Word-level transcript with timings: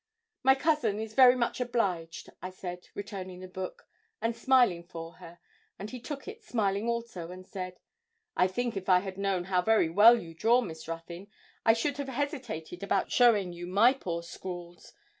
'My 0.41 0.55
cousin 0.55 0.99
is 0.99 1.13
very 1.13 1.35
much 1.35 1.61
obliged,' 1.61 2.31
I 2.41 2.49
said, 2.49 2.87
returning 2.95 3.39
the 3.39 3.47
book, 3.47 3.85
and 4.19 4.35
smiling 4.35 4.83
for 4.83 5.17
her, 5.17 5.37
and 5.77 5.91
he 5.91 5.99
took 6.01 6.27
it 6.27 6.43
smiling 6.43 6.87
also 6.89 7.29
and 7.29 7.45
said 7.45 7.77
'I 8.35 8.47
think 8.47 8.75
if 8.75 8.89
I 8.89 9.01
had 9.01 9.19
known 9.19 9.43
how 9.43 9.61
very 9.61 9.89
well 9.89 10.17
you 10.19 10.33
draw, 10.33 10.59
Miss 10.61 10.87
Ruthyn, 10.87 11.27
I 11.63 11.73
should 11.73 11.97
have 11.97 12.09
hesitated 12.09 12.81
about 12.81 13.11
showing 13.11 13.53
you 13.53 13.67
my 13.67 13.93
poor 13.93 14.23
scrawls. 14.23 14.93